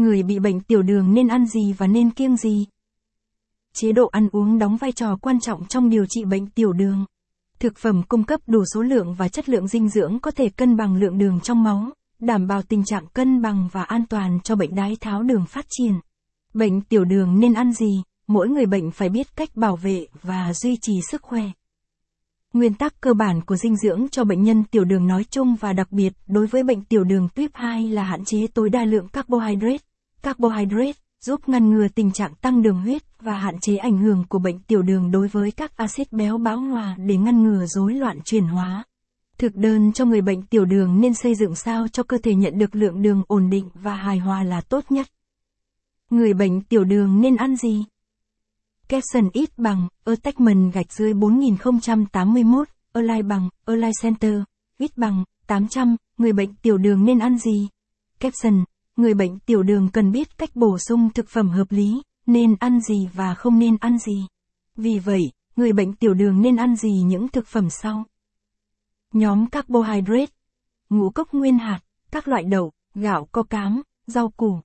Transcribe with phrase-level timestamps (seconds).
[0.00, 2.66] Người bị bệnh tiểu đường nên ăn gì và nên kiêng gì?
[3.74, 7.04] Chế độ ăn uống đóng vai trò quan trọng trong điều trị bệnh tiểu đường.
[7.58, 10.76] Thực phẩm cung cấp đủ số lượng và chất lượng dinh dưỡng có thể cân
[10.76, 14.56] bằng lượng đường trong máu, đảm bảo tình trạng cân bằng và an toàn cho
[14.56, 15.94] bệnh đái tháo đường phát triển.
[16.54, 18.02] Bệnh tiểu đường nên ăn gì?
[18.26, 21.44] Mỗi người bệnh phải biết cách bảo vệ và duy trì sức khỏe.
[22.52, 25.72] Nguyên tắc cơ bản của dinh dưỡng cho bệnh nhân tiểu đường nói chung và
[25.72, 29.08] đặc biệt đối với bệnh tiểu đường tuyếp 2 là hạn chế tối đa lượng
[29.08, 29.89] carbohydrate.
[30.22, 34.38] Carbohydrate giúp ngăn ngừa tình trạng tăng đường huyết và hạn chế ảnh hưởng của
[34.38, 38.18] bệnh tiểu đường đối với các axit béo bão hòa để ngăn ngừa rối loạn
[38.24, 38.84] chuyển hóa.
[39.38, 42.58] Thực đơn cho người bệnh tiểu đường nên xây dựng sao cho cơ thể nhận
[42.58, 45.06] được lượng đường ổn định và hài hòa là tốt nhất.
[46.10, 47.84] Người bệnh tiểu đường nên ăn gì?
[48.88, 54.34] Capson ít bằng, attachment gạch dưới 4081, align bằng, align center,
[54.78, 57.68] ít bằng, 800, người bệnh tiểu đường nên ăn gì?
[58.20, 58.64] Capson,
[59.00, 62.80] người bệnh tiểu đường cần biết cách bổ sung thực phẩm hợp lý, nên ăn
[62.80, 64.26] gì và không nên ăn gì.
[64.76, 68.04] Vì vậy, người bệnh tiểu đường nên ăn gì những thực phẩm sau?
[69.12, 70.32] Nhóm carbohydrate,
[70.90, 71.80] ngũ cốc nguyên hạt,
[72.10, 74.60] các loại đậu, gạo có cám, rau củ.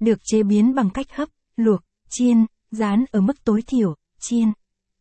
[0.00, 4.52] Được chế biến bằng cách hấp, luộc, chiên, rán ở mức tối thiểu, chiên.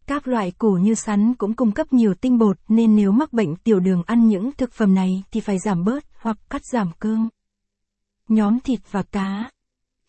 [0.08, 3.56] Các loại củ như sắn cũng cung cấp nhiều tinh bột nên nếu mắc bệnh
[3.56, 7.30] tiểu đường ăn những thực phẩm này thì phải giảm bớt hoặc cắt giảm cơm.
[8.30, 9.52] Nhóm thịt và cá.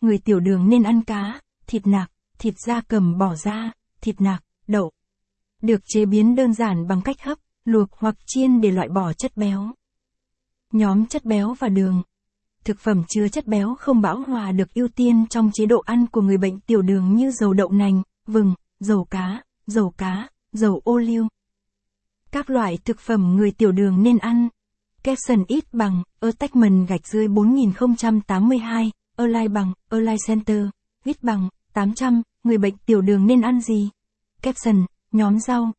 [0.01, 4.43] Người tiểu đường nên ăn cá, thịt nạc, thịt da cầm bỏ da, thịt nạc,
[4.67, 4.91] đậu.
[5.61, 9.37] Được chế biến đơn giản bằng cách hấp, luộc hoặc chiên để loại bỏ chất
[9.37, 9.71] béo.
[10.73, 12.03] Nhóm chất béo và đường.
[12.63, 16.05] Thực phẩm chứa chất béo không bão hòa được ưu tiên trong chế độ ăn
[16.07, 20.81] của người bệnh tiểu đường như dầu đậu nành, vừng, dầu cá, dầu cá, dầu
[20.83, 21.27] ô liu.
[22.31, 24.47] Các loại thực phẩm người tiểu đường nên ăn.
[25.07, 30.65] Capson ít bằng, attachment gạch dưới 4082, Align bằng, Align Center,
[31.03, 33.89] ít bằng, 800, người bệnh tiểu đường nên ăn gì?
[34.41, 35.71] Capson, nhóm rau,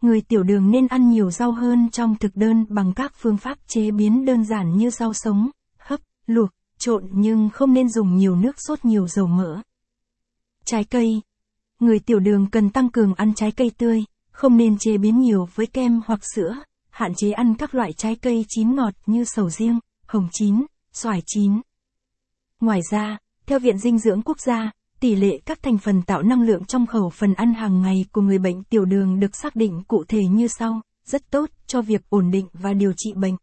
[0.00, 3.58] Người tiểu đường nên ăn nhiều rau hơn trong thực đơn bằng các phương pháp
[3.66, 8.36] chế biến đơn giản như rau sống, hấp, luộc, trộn nhưng không nên dùng nhiều
[8.36, 9.60] nước sốt nhiều dầu mỡ.
[10.64, 11.22] Trái cây
[11.80, 15.48] Người tiểu đường cần tăng cường ăn trái cây tươi, không nên chế biến nhiều
[15.54, 16.54] với kem hoặc sữa,
[16.98, 21.22] hạn chế ăn các loại trái cây chín ngọt như sầu riêng, hồng chín, xoài
[21.26, 21.60] chín.
[22.60, 24.70] Ngoài ra, theo Viện Dinh dưỡng Quốc gia,
[25.00, 28.20] Tỷ lệ các thành phần tạo năng lượng trong khẩu phần ăn hàng ngày của
[28.20, 32.02] người bệnh tiểu đường được xác định cụ thể như sau, rất tốt cho việc
[32.08, 33.36] ổn định và điều trị bệnh.